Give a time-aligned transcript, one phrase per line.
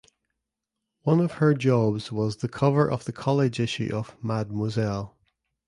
[1.03, 5.15] One of her jobs was the cover of the college issue of "Mademoiselle".